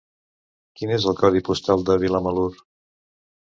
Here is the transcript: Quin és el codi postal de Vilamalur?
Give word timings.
Quin 0.79 0.93
és 0.95 1.05
el 1.11 1.17
codi 1.19 1.43
postal 1.51 1.87
de 1.91 1.99
Vilamalur? 2.07 2.51